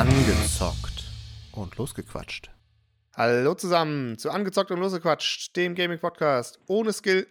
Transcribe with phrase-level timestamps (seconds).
[0.00, 1.04] Angezockt
[1.52, 2.50] und losgequatscht.
[3.14, 7.26] Hallo zusammen zu Angezockt und Losgequatscht, dem Gaming-Podcast ohne Skill.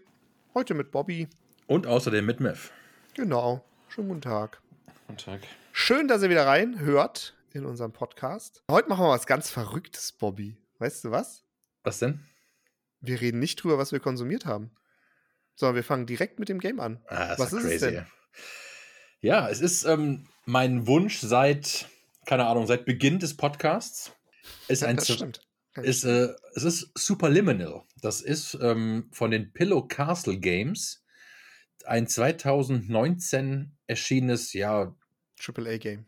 [0.54, 1.28] Heute mit Bobby.
[1.66, 2.70] Und außerdem mit Mev.
[3.16, 3.66] Genau.
[3.88, 4.62] Schönen guten Tag.
[5.08, 5.42] Guten Tag.
[5.72, 8.62] Schön, dass ihr wieder reinhört in unserem Podcast.
[8.70, 10.56] Heute machen wir was ganz Verrücktes, Bobby.
[10.78, 11.44] Weißt du was?
[11.82, 12.24] Was denn?
[13.02, 14.70] Wir reden nicht drüber, was wir konsumiert haben,
[15.56, 17.02] sondern wir fangen direkt mit dem Game an.
[17.08, 17.96] Ah, das was ist, ist es crazy.
[17.96, 18.06] denn?
[19.22, 21.90] Ja, es ist ähm, mein Wunsch seit,
[22.30, 24.12] keine Ahnung, seit Beginn des Podcasts.
[24.68, 25.42] Ist ein das Zu- stimmt.
[25.82, 27.82] Ist, äh, es ist Superliminal.
[28.04, 31.04] Das ist ähm, von den Pillow Castle Games
[31.86, 34.96] ein 2019 erschienenes, ja,
[35.44, 36.06] AAA-Game.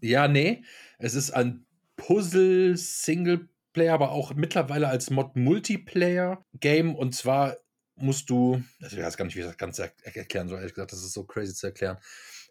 [0.00, 0.62] ja, nee,
[0.98, 7.56] es ist ein Puzzle Singleplayer, aber auch mittlerweile als Mod Multiplayer Game und zwar
[7.96, 10.74] musst du, also ich weiß gar nicht, wie ich das Ganze er erklären soll, ehrlich
[10.74, 11.98] gesagt, das ist so crazy zu erklären.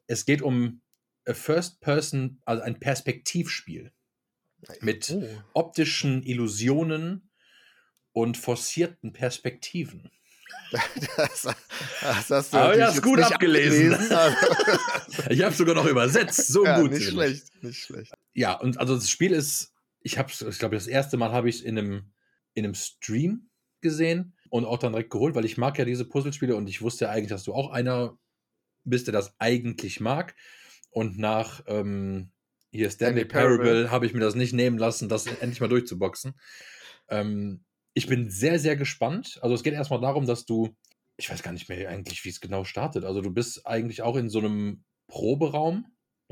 [0.07, 0.81] Es geht um
[1.27, 3.91] First Person, also ein Perspektivspiel
[4.81, 5.27] mit Oh.
[5.53, 7.29] optischen Illusionen
[8.11, 10.09] und forcierten Perspektiven.
[11.17, 11.43] Das,
[12.01, 13.93] das hast du Aber jetzt gut abgelesen.
[13.93, 14.35] abgelesen, aber-
[15.29, 16.91] Ich habe sogar noch übersetzt, so ja, gut.
[16.91, 18.11] nicht schlecht, nicht schlecht.
[18.33, 21.57] Ja, und also das Spiel ist, ich habe ich glaube, das erste Mal habe ich
[21.57, 22.11] es in einem,
[22.55, 23.49] in einem Stream
[23.81, 27.05] gesehen und auch dann direkt geholt, weil ich mag ja diese Puzzlespiele und ich wusste
[27.05, 28.17] ja eigentlich, dass du auch einer
[28.83, 30.35] bist, der das eigentlich mag.
[30.93, 32.31] Und nach ähm,
[32.71, 33.57] hier Stanley Stanley Parable.
[33.57, 36.33] Parable habe ich mir das nicht nehmen lassen, das endlich mal durchzuboxen.
[37.09, 37.63] Ähm,
[37.93, 39.39] ich bin sehr, sehr gespannt.
[39.41, 40.75] Also es geht erstmal darum, dass du,
[41.17, 43.03] ich weiß gar nicht mehr eigentlich, wie es genau startet.
[43.05, 45.85] Also du bist eigentlich auch in so einem Proberaum,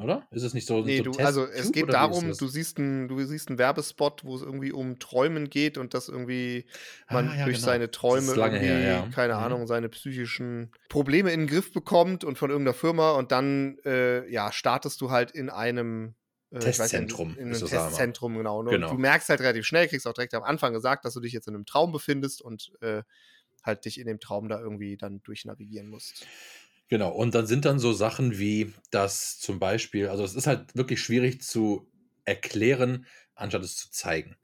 [0.04, 0.28] oder?
[0.32, 0.82] Ist es nicht so?
[0.84, 4.24] Nee, so du, Test- also es geht darum, du siehst einen, du siehst einen Werbespot,
[4.24, 6.66] wo es irgendwie um Träumen geht und dass irgendwie
[7.10, 7.66] man Ah, ja, durch genau.
[7.66, 9.10] seine Träume irgendwie, her, ja.
[9.14, 9.40] keine Mhm.
[9.40, 14.28] Ahnung, seine psychischen Probleme in den Griff bekommt und von irgendeiner Firma und dann äh,
[14.32, 16.16] ja, startest du halt in einem
[16.52, 17.70] äh, Testzentrum, In ist einem.
[17.70, 18.62] Testzentrum, genau.
[18.64, 18.72] ne?
[18.72, 18.90] Genau.
[18.90, 21.32] Und du merkst halt relativ schnell, kriegst auch direkt am Anfang gesagt, dass du dich
[21.34, 23.04] jetzt in einem Traum befindest und äh,
[23.64, 26.26] halt dich in dem Traum da irgendwie dann durchnavigieren musst.
[26.92, 30.76] Genau, und dann sind dann so Sachen wie, dass zum Beispiel, also es ist halt
[30.76, 31.90] wirklich schwierig zu
[32.26, 34.36] erklären, anstatt es zu zeigen.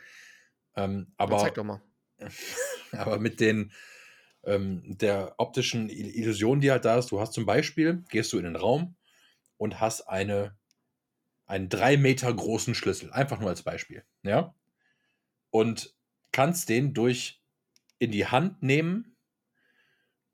[0.76, 1.82] Ähm, Aber zeig doch mal.
[2.92, 3.72] aber mit den
[4.46, 8.38] ähm, der optischen Il- Illusion, die halt da ist, du hast zum Beispiel, gehst du
[8.38, 8.96] in den Raum
[9.58, 10.58] und hast eine,
[11.48, 14.56] einen drei Meter großen Schlüssel, einfach nur als Beispiel, ja,
[15.52, 15.96] und
[16.32, 17.44] kannst den durch
[18.00, 19.18] in die Hand nehmen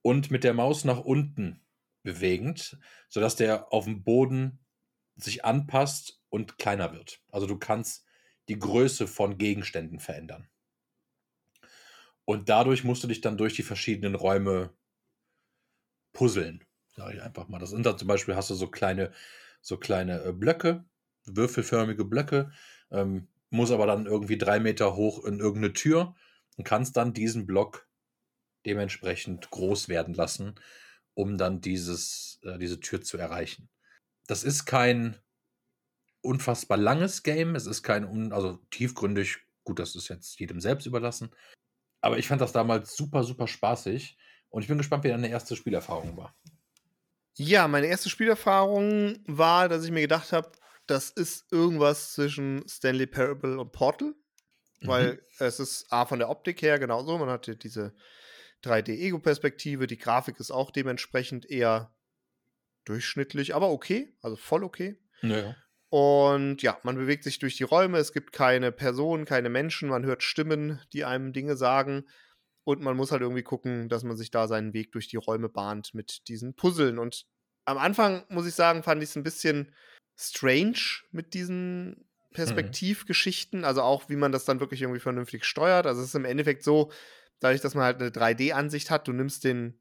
[0.04, 1.63] und mit der Maus nach unten
[2.04, 2.78] bewegend,
[3.10, 4.60] sodass der auf dem Boden
[5.16, 7.22] sich anpasst und kleiner wird.
[7.32, 8.06] Also du kannst
[8.50, 10.48] die Größe von Gegenständen verändern.
[12.26, 14.74] Und dadurch musst du dich dann durch die verschiedenen Räume
[16.14, 16.64] puzzeln,
[16.96, 17.60] sage ich einfach mal.
[17.60, 19.12] Das sind dann zum Beispiel, hast du so kleine,
[19.62, 20.86] so kleine äh, Blöcke,
[21.26, 22.52] würfelförmige Blöcke,
[22.92, 26.16] ähm, muss aber dann irgendwie drei Meter hoch in irgendeine Tür
[26.58, 27.88] und kannst dann diesen Block
[28.66, 30.56] dementsprechend groß werden lassen,
[31.14, 33.70] um dann dieses, äh, diese Tür zu erreichen.
[34.28, 35.18] Das ist kein
[36.22, 40.86] unfassbar langes Game, es ist kein, un also tiefgründig, gut, das ist jetzt jedem selbst
[40.86, 41.32] überlassen,
[42.02, 44.18] aber ich fand das damals super, super spaßig
[44.50, 46.36] und ich bin gespannt, wie deine erste Spielerfahrung war.
[47.36, 50.52] Ja, meine erste Spielerfahrung war, dass ich mir gedacht habe,
[50.86, 54.14] das ist irgendwas zwischen Stanley Parable und Portal.
[54.86, 57.18] Weil es ist A von der Optik her genauso.
[57.18, 57.94] Man hatte diese
[58.64, 59.88] 3D-Ego-Perspektive.
[59.88, 61.94] Die Grafik ist auch dementsprechend eher
[62.86, 64.16] durchschnittlich, aber okay.
[64.22, 65.00] Also voll okay.
[65.22, 65.56] Naja.
[65.90, 68.00] Und ja, man bewegt sich durch die Räume.
[68.00, 69.90] Es gibt keine Personen, keine Menschen.
[69.90, 72.06] Man hört Stimmen, die einem Dinge sagen.
[72.64, 75.50] Und man muss halt irgendwie gucken, dass man sich da seinen Weg durch die Räume
[75.50, 76.98] bahnt mit diesen Puzzeln.
[76.98, 77.26] Und
[77.66, 79.76] am Anfang, muss ich sagen, fand ich es ein bisschen
[80.18, 80.80] strange
[81.12, 83.64] mit diesen Perspektivgeschichten.
[83.64, 85.86] Also auch, wie man das dann wirklich irgendwie vernünftig steuert.
[85.86, 86.92] Also es ist im Endeffekt so,
[87.44, 89.80] dadurch, dass man halt eine 3D-Ansicht hat, du nimmst den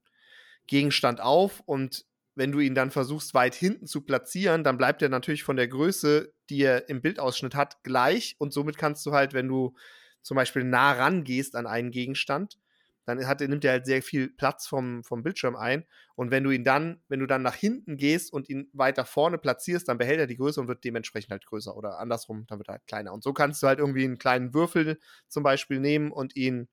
[0.67, 5.09] Gegenstand auf und wenn du ihn dann versuchst, weit hinten zu platzieren, dann bleibt er
[5.09, 8.37] natürlich von der Größe, die er im Bildausschnitt hat, gleich.
[8.39, 9.75] Und somit kannst du halt, wenn du
[10.23, 12.59] zum Beispiel nah rangehst an einen Gegenstand,
[13.05, 15.85] dann hat, nimmt er halt sehr viel Platz vom, vom Bildschirm ein.
[16.15, 19.39] Und wenn du ihn dann, wenn du dann nach hinten gehst und ihn weiter vorne
[19.39, 21.77] platzierst, dann behält er die Größe und wird dementsprechend halt größer.
[21.77, 23.13] Oder andersrum, dann wird er halt kleiner.
[23.13, 24.99] Und so kannst du halt irgendwie einen kleinen Würfel
[25.29, 26.69] zum Beispiel nehmen und ihn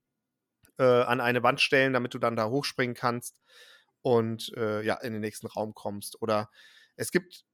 [0.80, 3.42] äh, an eine Wand stellen, damit du dann da hochspringen kannst
[4.02, 6.22] und äh, ja, in den nächsten Raum kommst.
[6.22, 6.50] Oder
[6.96, 7.46] es gibt,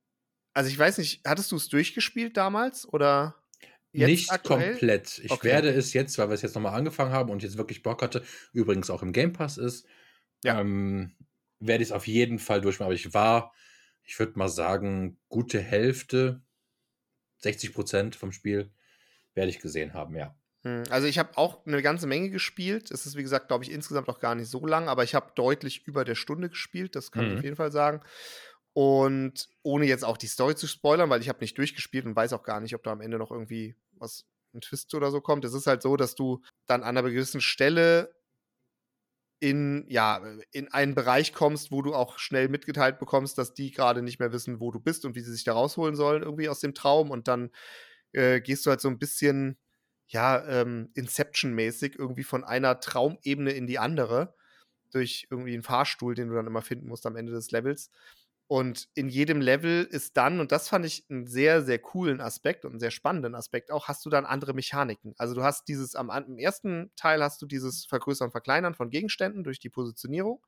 [0.53, 3.35] also ich weiß nicht, hattest du es durchgespielt damals oder
[3.91, 4.83] jetzt Nicht aktuell?
[4.83, 5.19] komplett.
[5.19, 7.81] Ich Okay, werde es jetzt, weil wir es jetzt nochmal angefangen haben und jetzt wirklich
[7.81, 9.87] Bock hatte, übrigens auch im Game Pass ist,
[10.43, 10.61] Ja.
[10.61, 11.15] ähm,
[11.59, 12.87] werde ich es auf jeden Fall durchmachen.
[12.87, 13.53] Aber ich war,
[14.03, 16.41] ich würde mal sagen, gute Hälfte,
[17.39, 18.73] 60 Prozent vom Spiel
[19.35, 20.37] werde ich gesehen haben, ja.
[20.65, 22.91] Hm, also ich habe auch eine ganze Menge gespielt.
[22.91, 25.31] Es ist, wie gesagt, glaube ich, insgesamt auch gar nicht so lang, aber ich habe
[25.35, 27.35] deutlich über der Stunde gespielt, das kann ich Mhm.
[27.35, 28.01] auf jeden Fall sagen.
[28.73, 32.33] Und ohne jetzt auch die Story zu spoilern, weil ich habe nicht durchgespielt und weiß
[32.33, 35.45] auch gar nicht, ob da am Ende noch irgendwie was, ein Twist oder so kommt.
[35.45, 38.15] Es ist halt so, dass du dann an einer gewissen Stelle
[39.39, 40.21] in, ja,
[40.51, 44.31] in einen Bereich kommst, wo du auch schnell mitgeteilt bekommst, dass die gerade nicht mehr
[44.31, 47.11] wissen, wo du bist und wie sie sich da rausholen sollen, irgendwie aus dem Traum.
[47.11, 47.51] Und dann
[48.13, 49.57] äh, gehst du halt so ein bisschen,
[50.07, 54.35] ja, ähm, Inception-mäßig irgendwie von einer Traumebene in die andere
[54.91, 57.89] durch irgendwie einen Fahrstuhl, den du dann immer finden musst am Ende des Levels.
[58.47, 62.63] Und in jedem Level ist dann, und das fand ich einen sehr, sehr coolen Aspekt
[62.63, 65.15] und einen sehr spannenden Aspekt auch, hast du dann andere Mechaniken.
[65.17, 69.43] Also du hast dieses, am, am ersten Teil hast du dieses Vergrößern, Verkleinern von Gegenständen
[69.43, 70.45] durch die Positionierung.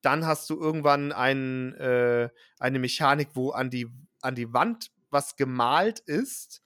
[0.00, 3.88] Dann hast du irgendwann ein, äh, eine Mechanik, wo an die,
[4.22, 6.62] an die Wand was gemalt ist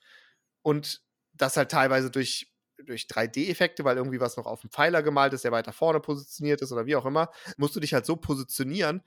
[0.61, 1.03] und
[1.33, 2.51] das halt teilweise durch,
[2.85, 6.61] durch 3D-Effekte, weil irgendwie was noch auf dem Pfeiler gemalt ist, der weiter vorne positioniert
[6.61, 9.01] ist oder wie auch immer, musst du dich halt so positionieren,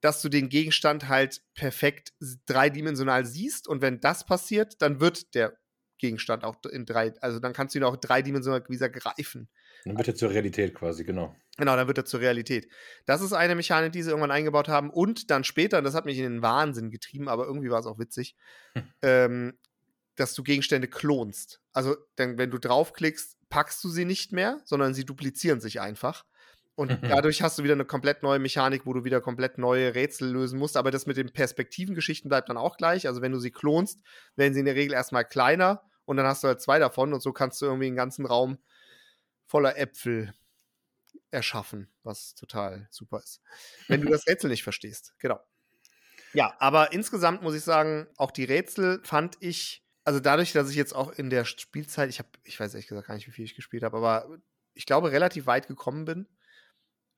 [0.00, 2.12] dass du den Gegenstand halt perfekt
[2.46, 5.58] dreidimensional siehst und wenn das passiert, dann wird der
[5.98, 9.48] Gegenstand auch in drei, also dann kannst du ihn auch dreidimensional wie gesagt greifen.
[9.84, 11.34] Dann wird er zur Realität quasi, genau.
[11.56, 12.68] Genau, dann wird er zur Realität.
[13.04, 14.90] Das ist eine Mechanik, die sie irgendwann eingebaut haben.
[14.90, 17.86] Und dann später, und das hat mich in den Wahnsinn getrieben, aber irgendwie war es
[17.86, 18.36] auch witzig,
[19.02, 19.58] ähm,
[20.18, 21.60] dass du Gegenstände klonst.
[21.72, 26.24] Also, dann, wenn du draufklickst, packst du sie nicht mehr, sondern sie duplizieren sich einfach.
[26.74, 27.08] Und Mhm.
[27.08, 30.58] dadurch hast du wieder eine komplett neue Mechanik, wo du wieder komplett neue Rätsel lösen
[30.58, 30.76] musst.
[30.76, 33.06] Aber das mit den Perspektivengeschichten bleibt dann auch gleich.
[33.06, 34.00] Also, wenn du sie klonst,
[34.36, 37.20] werden sie in der Regel erstmal kleiner und dann hast du halt zwei davon und
[37.20, 38.58] so kannst du irgendwie einen ganzen Raum
[39.46, 40.34] voller Äpfel
[41.30, 43.40] erschaffen, was total super ist.
[43.88, 45.40] Wenn du das Rätsel nicht verstehst, genau.
[46.32, 50.76] Ja, aber insgesamt muss ich sagen, auch die Rätsel fand ich, also dadurch, dass ich
[50.76, 53.44] jetzt auch in der Spielzeit, ich habe, ich weiß ehrlich gesagt gar nicht, wie viel
[53.44, 54.38] ich gespielt habe, aber
[54.72, 56.26] ich glaube, relativ weit gekommen bin.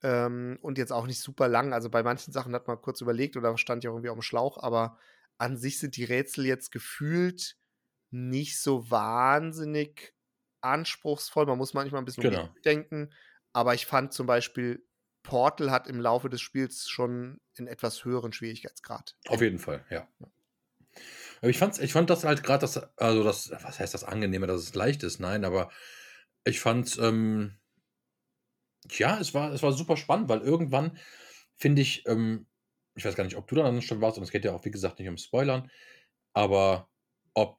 [0.03, 1.71] Ähm, und jetzt auch nicht super lang.
[1.71, 4.61] Also bei manchen Sachen hat man kurz überlegt oder stand ja irgendwie auf dem Schlauch,
[4.61, 4.97] aber
[5.37, 7.55] an sich sind die Rätsel jetzt gefühlt
[8.09, 10.13] nicht so wahnsinnig
[10.59, 11.45] anspruchsvoll.
[11.45, 12.53] Man muss manchmal ein bisschen Genau.
[12.65, 13.13] denken.
[13.53, 14.85] Aber ich fand zum Beispiel,
[15.23, 19.15] Portal hat im Laufe des Spiels schon einen etwas höheren Schwierigkeitsgrad.
[19.29, 20.09] Auf jeden Fall, ja.
[21.41, 24.47] Aber ich, fand's, ich fand das halt gerade, das, also das, was heißt das angenehmer,
[24.47, 25.19] dass es leicht ist?
[25.19, 25.71] Nein, aber
[26.43, 27.57] ich fand, ähm,
[28.89, 30.97] ja, es war, es war super spannend, weil irgendwann
[31.55, 32.47] finde ich, ähm,
[32.95, 34.71] ich weiß gar nicht, ob du dann schon warst, und es geht ja auch, wie
[34.71, 35.69] gesagt, nicht um Spoilern,
[36.33, 36.89] aber
[37.33, 37.57] ob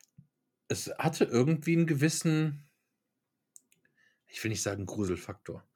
[0.69, 2.69] es hatte irgendwie einen gewissen,
[4.27, 5.67] ich will nicht sagen Gruselfaktor.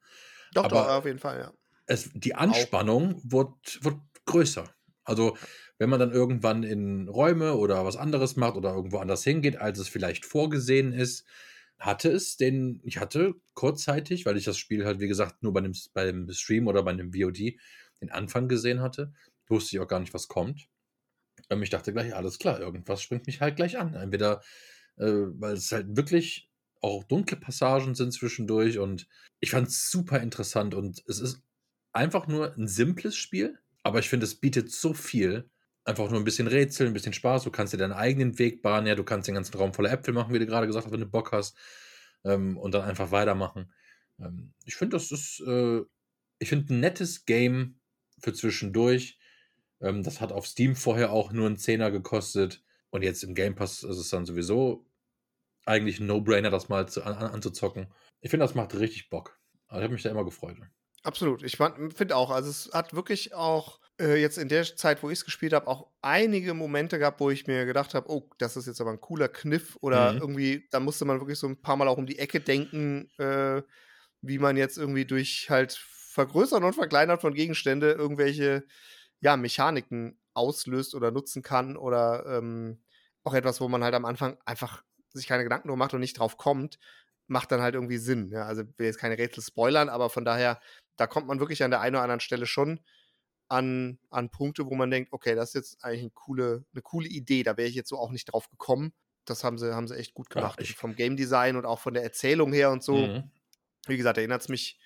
[0.53, 1.53] Doch, Aber- doch, auf jeden Fall, ja.
[1.87, 4.73] es, die Anspannung wird, wird größer.
[5.07, 5.37] Also,
[5.77, 9.79] wenn man dann irgendwann in Räume oder was anderes macht oder irgendwo anders hingeht, als
[9.79, 11.25] es vielleicht vorgesehen ist,
[11.79, 15.61] hatte es den, ich hatte kurzzeitig, weil ich das Spiel halt, wie gesagt, nur bei
[15.61, 17.57] dem, bei Stream oder bei dem VOD
[18.01, 19.13] den Anfang gesehen hatte,
[19.47, 20.67] wusste ich auch gar nicht, was kommt.
[21.49, 23.93] Ähm, ich dachte gleich, alles klar, irgendwas springt mich halt gleich an.
[23.93, 24.41] Entweder,
[24.97, 26.49] äh, weil es halt wirklich
[26.81, 29.07] auch dunkle Passagen sind zwischendurch und
[29.39, 31.41] ich fand es super interessant und es ist
[31.93, 33.57] einfach nur ein simples Spiel,
[33.87, 35.49] aber ich finde, es bietet so viel.
[35.85, 37.43] Einfach nur ein bisschen Rätsel, ein bisschen Spaß.
[37.43, 38.85] Du kannst dir deinen eigenen Weg bahnen.
[38.85, 40.99] Ja, du kannst den ganzen Raum voller Äpfel machen, wie du gerade gesagt hast, wenn
[40.99, 41.57] du Bock hast.
[42.25, 43.71] Ähm, und dann einfach weitermachen.
[44.19, 45.83] Ähm, ich finde, das ist, äh,
[46.39, 47.79] ich finde, ein nettes Game
[48.19, 49.19] für zwischendurch.
[49.79, 52.65] Ähm, das hat auf Steam vorher auch nur einen Zehner gekostet.
[52.89, 54.85] Und jetzt im Game Pass ist es dann sowieso
[55.65, 57.87] eigentlich ein No-Brainer, das mal zu, an, an, anzuzocken.
[58.19, 59.39] Ich finde, das macht richtig Bock.
[59.67, 60.57] Also ich habe mich da immer gefreut.
[61.07, 61.41] Absolut.
[61.43, 65.19] Ich finde auch, also es hat wirklich auch äh, jetzt in der Zeit, wo ich
[65.19, 68.65] es gespielt habe, auch einige Momente gehabt, wo ich mir gedacht habe, oh, das ist
[68.67, 70.17] jetzt aber ein cooler Kniff oder Mhm.
[70.19, 73.61] irgendwie, da musste man wirklich so ein paar Mal auch um die Ecke denken, äh,
[74.21, 78.65] wie man jetzt irgendwie durch halt Vergrößern und Verkleinern von Gegenstände irgendwelche
[79.21, 82.83] ja, Mechaniken auslöst oder nutzen kann oder ähm,
[83.23, 84.83] auch etwas, wo man halt am Anfang einfach
[85.13, 86.79] sich keine Gedanken drum macht und nicht drauf kommt,
[87.27, 88.27] macht dann halt irgendwie Sinn.
[88.27, 88.43] Ja?
[88.45, 90.59] Also will jetzt keine Rätsel spoilern, aber von daher,
[90.97, 92.81] da kommt man wirklich an der einen oder anderen Stelle schon
[93.49, 97.07] an, an Punkte, wo man denkt, okay, das ist jetzt eigentlich eine coole, eine coole
[97.07, 98.93] Idee, da wäre ich jetzt so auch nicht drauf gekommen.
[99.25, 100.59] Das haben sie, haben sie echt gut Ja, gemacht.
[100.61, 103.07] ich- Vom Game Design und auch von der Erzählung her und so.
[103.07, 103.31] Mhm.
[103.87, 104.79] Wie gesagt, erinnert es mich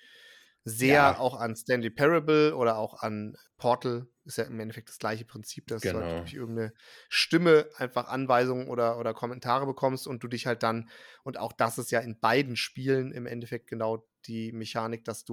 [0.64, 1.18] sehr Ja.
[1.18, 4.06] auch an Stanley Parable oder auch an Portal.
[4.24, 6.04] Ist ja im Endeffekt das gleiche Prinzip, dass du Genau.
[6.06, 6.72] halt durch irgendeine
[7.08, 10.88] Stimme einfach Anweisungen oder, oder Kommentare bekommst und du dich halt dann,
[11.24, 15.24] und auch das ist ja in beiden Spielen im Endeffekt genau die Mechanik, dass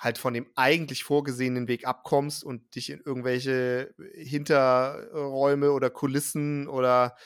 [0.00, 7.16] halt von dem eigentlich vorgesehenen Weg abkommst und dich in irgendwelche Hinterräume oder Kulissen oder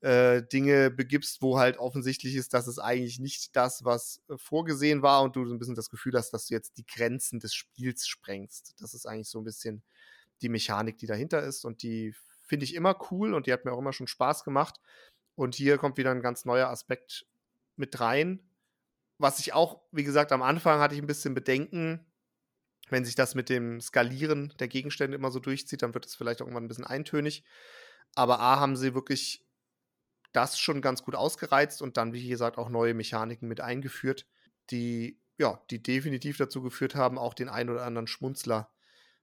[0.00, 5.00] äh, Dinge begibst, wo halt offensichtlich ist, dass es eigentlich nicht das, was äh, vorgesehen
[5.00, 7.54] war und du so ein bisschen das Gefühl hast, dass du jetzt die Grenzen des
[7.54, 8.74] Spiels sprengst.
[8.80, 9.82] Das ist eigentlich so ein bisschen
[10.42, 13.72] die Mechanik, die dahinter ist und die finde ich immer cool und die hat mir
[13.72, 14.78] auch immer schon Spaß gemacht.
[15.36, 17.26] Und hier kommt wieder ein ganz neuer Aspekt
[17.76, 18.40] mit rein.
[19.18, 22.04] Was ich auch, wie gesagt, am Anfang hatte ich ein bisschen Bedenken,
[22.94, 26.40] wenn sich das mit dem Skalieren der Gegenstände immer so durchzieht, dann wird es vielleicht
[26.40, 27.42] auch irgendwann ein bisschen eintönig.
[28.14, 29.44] Aber A haben sie wirklich
[30.32, 34.26] das schon ganz gut ausgereizt und dann, wie gesagt, auch neue Mechaniken mit eingeführt,
[34.70, 38.70] die, ja, die definitiv dazu geführt haben, auch den ein oder anderen Schmunzler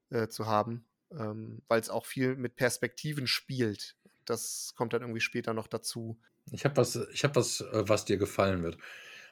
[0.10, 3.96] äh, zu haben, ähm, weil es auch viel mit Perspektiven spielt.
[4.26, 6.20] Das kommt dann irgendwie später noch dazu.
[6.52, 8.78] Ich habe was, ich hab was, äh, was dir gefallen wird.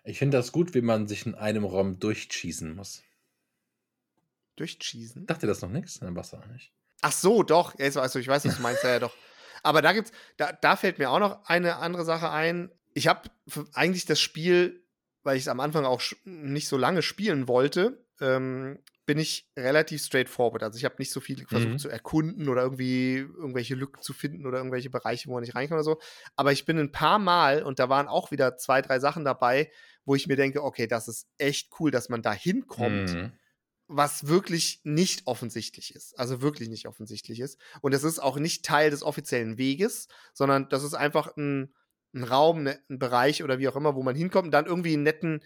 [0.05, 3.03] Ich finde das gut, wie man sich in einem Raum durchschießen muss.
[4.60, 5.25] Durchschießen?
[5.25, 6.00] Dachte das noch nichts?
[6.00, 6.74] Dann warst du nicht.
[7.01, 7.78] Ach so, doch.
[7.80, 9.16] Also ich weiß, was du meinst, ja, ja doch.
[9.63, 12.72] Aber da gibt's, da, da fällt mir auch noch eine andere Sache ein.
[12.94, 13.30] Ich habe
[13.74, 14.84] eigentlich das Spiel,
[15.24, 20.04] weil ich es am Anfang auch nicht so lange spielen wollte, ähm, bin ich relativ
[20.04, 20.62] straightforward.
[20.62, 21.80] Also ich habe nicht so viel versucht mhm.
[21.80, 25.78] zu erkunden oder irgendwie irgendwelche Lücken zu finden oder irgendwelche Bereiche, wo man nicht reinkommt
[25.80, 26.00] oder so.
[26.36, 29.72] Aber ich bin ein paar Mal und da waren auch wieder zwei, drei Sachen dabei,
[30.06, 33.13] wo ich mir denke, okay, das ist echt cool, dass man da hinkommt.
[33.13, 33.32] Mhm
[33.89, 36.17] was wirklich nicht offensichtlich ist.
[36.17, 37.60] Also wirklich nicht offensichtlich ist.
[37.81, 41.74] Und es ist auch nicht Teil des offiziellen Weges, sondern das ist einfach ein,
[42.13, 44.93] ein Raum, ne, ein Bereich oder wie auch immer, wo man hinkommt und dann irgendwie
[44.93, 45.43] einen netten,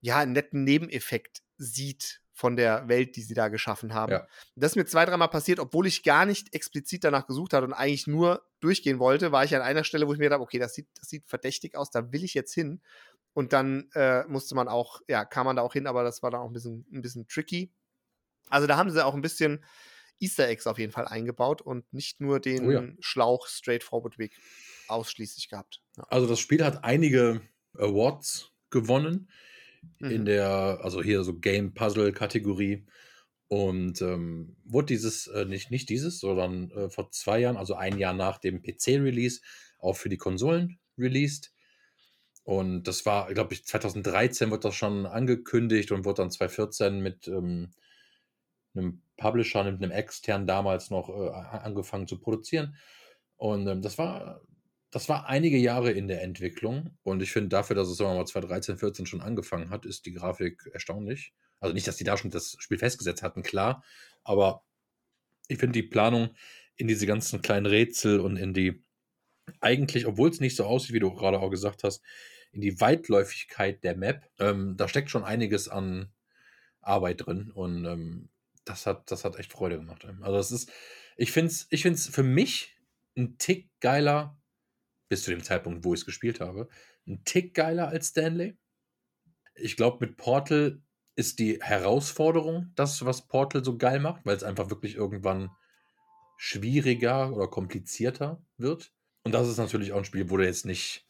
[0.00, 4.12] ja, einen netten Nebeneffekt sieht von der Welt, die sie da geschaffen haben.
[4.12, 4.26] Ja.
[4.54, 7.74] Das ist mir zwei, dreimal passiert, obwohl ich gar nicht explizit danach gesucht hatte und
[7.74, 10.74] eigentlich nur durchgehen wollte, war ich an einer Stelle, wo ich mir dachte, okay, das
[10.74, 12.80] sieht, das sieht verdächtig aus, da will ich jetzt hin.
[13.32, 16.30] Und dann äh, musste man auch, ja, kam man da auch hin, aber das war
[16.30, 17.72] dann auch ein bisschen, ein bisschen tricky.
[18.48, 19.64] Also da haben sie auch ein bisschen
[20.18, 22.84] Easter Eggs auf jeden Fall eingebaut und nicht nur den oh ja.
[23.00, 24.36] Schlauch Straightforward Weg
[24.88, 25.80] ausschließlich gehabt.
[25.96, 26.04] Ja.
[26.08, 27.40] Also das Spiel hat einige
[27.74, 29.30] Awards gewonnen
[29.98, 30.10] mhm.
[30.10, 32.86] in der, also hier so Game Puzzle Kategorie
[33.48, 37.98] und ähm, wurde dieses, äh, nicht, nicht dieses, sondern äh, vor zwei Jahren, also ein
[37.98, 39.40] Jahr nach dem PC-Release,
[39.78, 41.52] auch für die Konsolen released.
[42.42, 47.28] Und das war, glaube ich, 2013 wird das schon angekündigt und wurde dann 2014 mit
[47.28, 47.72] ähm,
[48.74, 52.76] einem Publisher, mit einem externen damals noch äh, angefangen zu produzieren.
[53.36, 54.42] Und ähm, das war
[54.90, 58.26] das war einige Jahre in der Entwicklung und ich finde dafür, dass es sagen mal
[58.26, 61.32] 2013, 14 schon angefangen hat, ist die Grafik erstaunlich.
[61.60, 63.84] Also nicht, dass die da schon das Spiel festgesetzt hatten, klar,
[64.24, 64.64] aber
[65.48, 66.30] ich finde die Planung
[66.76, 68.82] in diese ganzen kleinen Rätsel und in die
[69.60, 72.02] eigentlich, obwohl es nicht so aussieht, wie du gerade auch gesagt hast,
[72.52, 74.28] in die Weitläufigkeit der Map.
[74.38, 76.12] Ähm, da steckt schon einiges an
[76.80, 78.28] Arbeit drin und ähm,
[78.64, 80.06] das, hat, das hat echt Freude gemacht.
[80.22, 80.72] Also es ist,
[81.16, 82.76] ich finde es ich find's für mich
[83.16, 84.38] ein Tick geiler,
[85.08, 86.68] bis zu dem Zeitpunkt, wo ich es gespielt habe,
[87.06, 88.56] ein Tick geiler als Stanley.
[89.54, 90.80] Ich glaube, mit Portal
[91.16, 95.50] ist die Herausforderung das, was Portal so geil macht, weil es einfach wirklich irgendwann
[96.38, 98.94] schwieriger oder komplizierter wird.
[99.22, 101.06] Und das ist natürlich auch ein Spiel, wo du jetzt nicht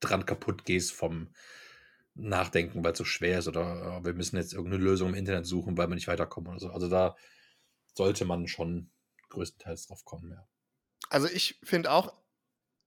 [0.00, 1.34] dran kaputt gehst vom
[2.14, 5.46] Nachdenken, weil es so schwer ist oder äh, wir müssen jetzt irgendeine Lösung im Internet
[5.46, 6.70] suchen, weil wir nicht weiterkommen oder so.
[6.70, 7.16] Also da
[7.94, 8.90] sollte man schon
[9.30, 10.46] größtenteils drauf kommen, ja.
[11.08, 12.12] Also ich finde auch,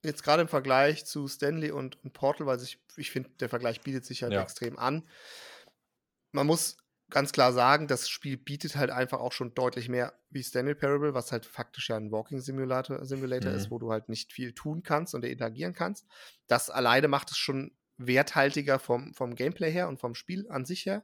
[0.03, 3.81] jetzt gerade im Vergleich zu Stanley und, und Portal, weil ich, ich finde, der Vergleich
[3.81, 4.41] bietet sich halt ja.
[4.41, 5.07] extrem an.
[6.31, 6.77] Man muss
[7.09, 11.13] ganz klar sagen, das Spiel bietet halt einfach auch schon deutlich mehr wie Stanley Parable,
[11.13, 13.57] was halt faktisch ja ein Walking Simulator, Simulator mhm.
[13.57, 16.05] ist, wo du halt nicht viel tun kannst und interagieren kannst.
[16.47, 20.85] Das alleine macht es schon werthaltiger vom, vom Gameplay her und vom Spiel an sich
[20.85, 21.03] her.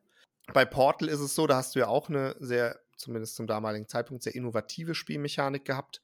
[0.53, 3.87] Bei Portal ist es so, da hast du ja auch eine sehr, zumindest zum damaligen
[3.87, 6.01] Zeitpunkt, sehr innovative Spielmechanik gehabt,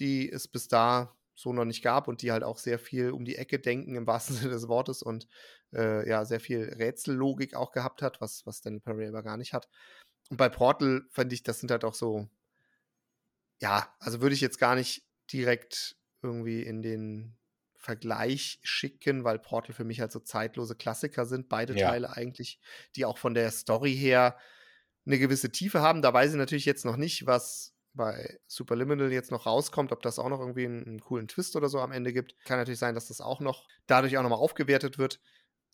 [0.00, 3.24] die es bis da so noch nicht gab und die halt auch sehr viel um
[3.24, 5.28] die Ecke denken im wahrsten Sinne des Wortes und
[5.72, 9.52] äh, ja, sehr viel Rätsellogik auch gehabt hat, was, was Daniel Perry aber gar nicht
[9.52, 9.68] hat.
[10.30, 12.28] Und bei Portal fand ich, das sind halt auch so,
[13.60, 17.36] ja, also würde ich jetzt gar nicht direkt irgendwie in den
[17.74, 21.88] Vergleich schicken, weil Portal für mich halt so zeitlose Klassiker sind, beide ja.
[21.88, 22.58] Teile eigentlich,
[22.96, 24.36] die auch von der Story her
[25.04, 26.02] eine gewisse Tiefe haben.
[26.02, 30.18] Da weiß ich natürlich jetzt noch nicht, was bei Superliminal jetzt noch rauskommt, ob das
[30.18, 32.34] auch noch irgendwie einen, einen, coolen Twist oder so am Ende gibt.
[32.44, 35.20] Kann natürlich sein, dass das auch noch dadurch auch nochmal aufgewertet wird.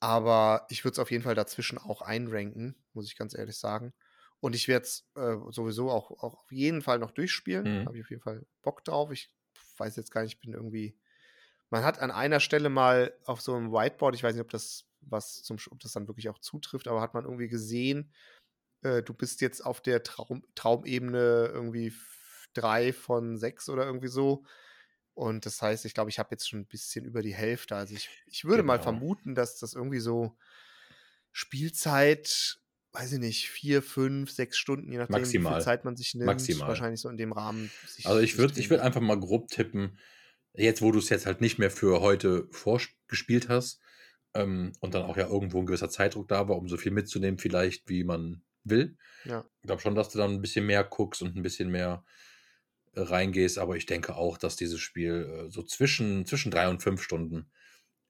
[0.01, 3.93] Aber ich würde es auf jeden Fall dazwischen auch einranken, muss ich ganz ehrlich sagen.
[4.41, 7.83] Und ich werde es äh, sowieso auch, auch auf jeden Fall noch durchspielen.
[7.83, 7.87] Mhm.
[7.87, 9.13] Habe ich auf jeden Fall Bock drauf.
[9.13, 9.33] Ich
[9.77, 10.97] weiß jetzt gar nicht, ich bin irgendwie.
[11.71, 14.87] Man hat an einer Stelle mal auf so einem Whiteboard, ich weiß nicht, ob das
[15.01, 18.13] was zum, ob das dann wirklich auch zutrifft, aber hat man irgendwie gesehen,
[18.83, 21.93] äh, du bist jetzt auf der Traum, Traumebene irgendwie
[22.55, 24.45] drei von sechs oder irgendwie so.
[25.15, 27.77] Und das heißt, ich glaube, ich habe jetzt schon ein bisschen über die Hälfte.
[27.77, 28.85] Also ich, ich würde mal Genau.
[28.85, 30.37] vermuten, dass das irgendwie so
[31.33, 32.59] Spielzeit,
[32.93, 35.55] weiß ich nicht, vier, fünf, sechs Stunden, je nachdem, wie Maximal.
[35.55, 36.27] viel Zeit man sich nimmt.
[36.27, 36.69] Maximal.
[36.69, 37.71] Wahrscheinlich so in dem Rahmen.
[38.05, 39.99] Also ich würde ich würd einfach mal grob tippen,
[40.55, 43.81] jetzt wo du es jetzt halt nicht mehr für heute vorgespielt hast
[44.35, 47.39] ähm, und dann auch ja irgendwo ein gewisser Zeitdruck da war, um so viel mitzunehmen
[47.39, 48.97] vielleicht, wie man will.
[49.25, 49.45] Ja.
[49.61, 52.05] Ich glaube schon, dass du dann ein bisschen mehr guckst und ein bisschen mehr
[52.95, 56.83] äh, reingehst, aber ich denke auch, dass dieses Spiel äh, so zwischen, zwischen drei und
[56.83, 57.51] fünf Stunden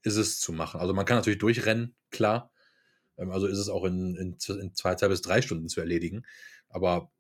[0.02, 0.80] ist es zu machen.
[0.80, 2.52] Also man kann natürlich durchrennen, klar.
[3.16, 6.24] Ähm, also ist es auch in, in, in zwei, zwei bis drei Stunden zu erledigen.
[6.68, 7.12] Aber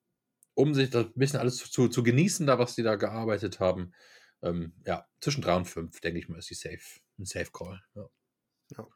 [0.54, 3.92] um sich das ein bisschen alles zu, zu genießen, da was die da gearbeitet haben,
[4.42, 6.80] ähm, ja, zwischen drei und fünf, denke ich mal, ist die Safe,
[7.18, 7.80] ein Safe Call.
[7.94, 8.08] Ja.
[8.76, 8.88] Ja.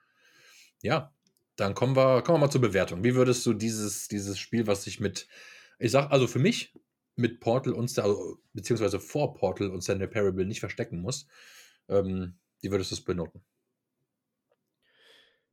[0.82, 1.15] ja,
[1.56, 3.04] dann kommen wir, kommen wir mal zur Bewertung.
[3.04, 5.28] Wie würdest du dieses, dieses Spiel, was sich mit,
[5.78, 6.74] ich sag also für mich,
[7.16, 11.26] mit Portal und also, beziehungsweise vor Portal und Stanley Parable nicht verstecken muss,
[11.88, 13.42] ähm, wie würdest du es benoten?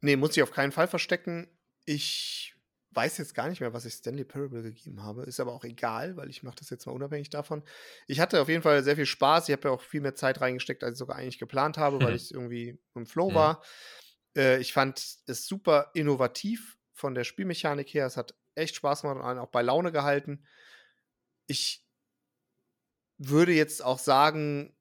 [0.02, 1.48] Nee, muss ich auf keinen Fall verstecken.
[1.86, 2.56] Ich
[2.92, 5.24] weiß jetzt gar nicht mehr, was ich Stanley Parable gegeben habe.
[5.24, 7.64] Ist aber auch egal, weil ich mache das jetzt mal unabhängig davon.
[8.08, 9.50] Ich hatte auf jeden Fall sehr viel Spaß.
[9.50, 12.14] Ich habe ja auch viel mehr Zeit reingesteckt, als ich sogar eigentlich geplant habe, weil
[12.14, 12.16] Mhm.
[12.16, 13.34] ich irgendwie im Flow Mhm.
[13.34, 13.64] war.
[14.36, 18.06] Äh, ich fand es super innovativ von der Spielmechanik her.
[18.06, 20.46] Es hat echt Spaß gemacht und einen auch bei Laune gehalten.
[21.48, 21.86] Ich
[23.18, 24.76] würde jetzt auch sagen,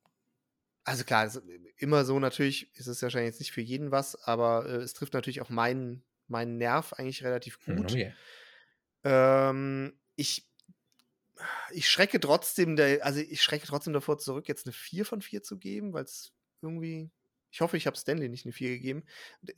[0.85, 1.43] also klar, es-
[1.79, 5.15] immer so natürlich ist es wahrscheinlich jetzt nicht für jeden was, aber äh, es trifft
[5.15, 7.99] natürlich auch meinen, meinen Nerv eigentlich relativ Hm, gut.
[7.99, 8.13] yeah.
[9.05, 10.51] Ähm, ich,
[11.71, 15.43] ich schrecke trotzdem, der, also ich schrecke trotzdem davor zurück, jetzt eine 4 von 4
[15.43, 17.11] zu geben, weil es irgendwie.
[17.53, 19.05] Ich hoffe, ich habe Stanley nicht eine 4 gegeben.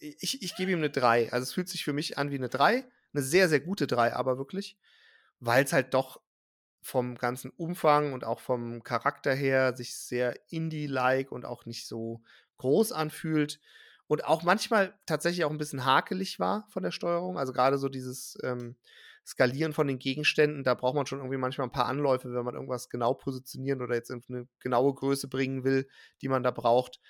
[0.00, 1.32] Ich, ich gebe ihm eine 3.
[1.32, 2.84] Also es fühlt sich für mich an wie eine 3.
[3.12, 4.76] Eine sehr, sehr gute 3, aber wirklich.
[5.38, 6.20] Weil es halt doch
[6.82, 12.22] vom ganzen Umfang und auch vom Charakter her sich sehr Indie-like und auch nicht so
[12.58, 13.60] groß anfühlt.
[14.08, 17.38] Und auch manchmal tatsächlich auch ein bisschen hakelig war von der Steuerung.
[17.38, 18.76] Also gerade so dieses ähm,
[19.24, 22.54] Skalieren von den Gegenständen, da braucht man schon irgendwie manchmal ein paar Anläufe, wenn man
[22.54, 25.88] irgendwas genau positionieren oder jetzt in eine genaue Größe bringen will,
[26.20, 27.00] die man da braucht.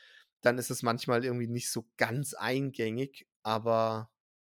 [0.45, 3.27] Dann ist es manchmal irgendwie nicht so ganz eingängig.
[3.43, 4.11] Aber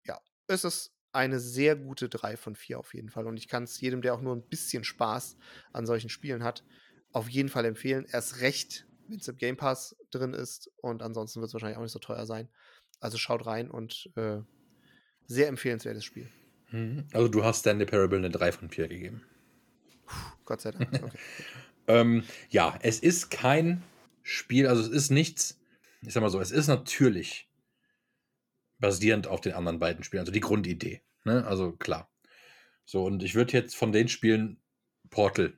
[0.04, 3.28] ja, es ist eine sehr gute 3 von 4 auf jeden Fall.
[3.28, 5.38] Und ich kann es jedem, der auch nur ein bisschen Spaß
[5.74, 6.63] an solchen Spielen hat,
[7.12, 8.06] auf jeden Fall empfehlen.
[8.12, 10.71] Erst recht, wenn es im Game Pass drin ist.
[10.78, 12.50] Und ansonsten wird es wahrscheinlich auch nicht so teuer sein.
[13.00, 14.39] Also schaut rein und äh,
[15.28, 16.30] sehr empfehlenswertes Spiel.
[16.71, 17.08] Mhm.
[17.13, 19.24] Also du hast Stanley Parable eine 3 von 4 gegeben.
[20.45, 20.89] Gott sei Dank.
[20.91, 21.12] Okay.
[21.88, 23.84] Ähm, ja, es ist kein
[24.24, 25.60] Spiel, also es ist nichts,
[26.06, 27.50] ich sag mal so, es ist natürlich
[28.80, 31.02] basierend auf den anderen beiden Spielen, also die Grundidee.
[31.24, 31.46] Ne?
[31.46, 32.12] Also klar.
[32.86, 34.58] So, und ich würde jetzt von den Spielen
[35.10, 35.54] Portal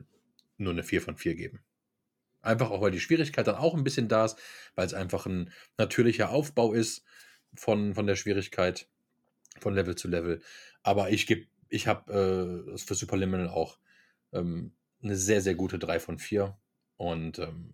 [0.57, 1.63] nur eine 4 von 4 geben.
[2.41, 4.38] Einfach auch, weil die Schwierigkeit dann auch ein bisschen da ist,
[4.75, 7.03] weil es einfach ein natürlicher Aufbau ist
[7.53, 8.88] von, von der Schwierigkeit,
[9.60, 10.41] von Level zu Level.
[10.83, 13.77] Aber ich gebe, ich habe äh, für Superliminal auch
[14.31, 16.57] ähm, eine sehr, sehr gute 3 von 4.
[16.95, 17.73] Und ähm,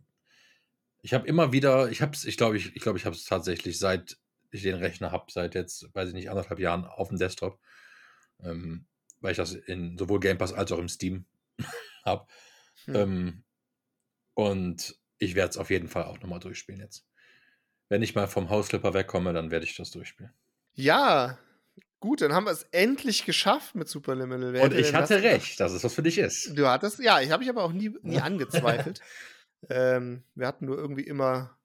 [1.03, 3.25] ich habe immer wieder, ich habe es, ich glaube, ich, ich, glaub, ich habe es
[3.25, 4.17] tatsächlich seit
[4.51, 7.59] ich den Rechner habe, seit jetzt, weiß ich nicht, anderthalb Jahren auf dem Desktop,
[8.41, 8.85] ähm,
[9.19, 11.25] weil ich das in sowohl Game Pass als auch im Steam
[12.05, 12.27] habe.
[12.85, 12.95] Hm.
[12.95, 13.43] Ähm,
[14.35, 17.05] und ich werde es auf jeden Fall auch nochmal durchspielen jetzt.
[17.89, 20.31] Wenn ich mal vom Hausflipper wegkomme, dann werde ich das durchspielen.
[20.73, 21.37] Ja,
[21.99, 24.53] gut, dann haben wir es endlich geschafft mit Superliminal.
[24.53, 25.33] Wer Und ich das hatte gedacht?
[25.33, 26.57] recht, dass es was für dich ist.
[26.57, 29.01] Du hattest, ja, ich habe ich aber auch nie, nie angezweifelt.
[29.69, 31.57] Ähm, wir hatten nur irgendwie immer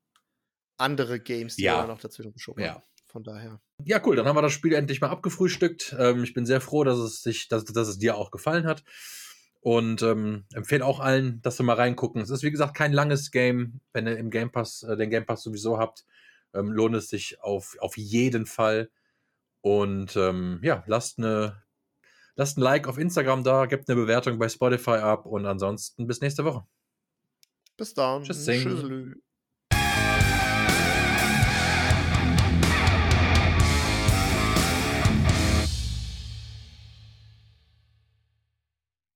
[0.76, 1.82] andere Games, die Ja.
[1.82, 2.74] wir noch dazwischen geschoben Ja.
[2.74, 2.82] haben.
[3.06, 3.60] Von daher.
[3.84, 5.96] Ja, cool, dann haben wir das Spiel endlich mal abgefrühstückt.
[5.98, 8.84] Ähm, ich bin sehr froh, dass es, sich, dass, dass es dir auch gefallen hat.
[9.60, 12.20] Und ähm, empfehle auch allen, dass wir mal reingucken.
[12.22, 13.80] Es ist, wie gesagt, kein langes Game.
[13.92, 16.04] Wenn ihr im Game Pass, äh, den Game Pass sowieso habt,
[16.54, 18.90] ähm, lohnt es sich auf, auf jeden Fall.
[19.60, 21.62] Und ähm, ja, lasst, eine,
[22.36, 26.20] lasst ein Like auf Instagram da, gebt eine Bewertung bei Spotify ab und ansonsten bis
[26.20, 26.64] nächste Woche.
[27.78, 28.34] Bis dann.
[28.58, 28.92] Tschüss.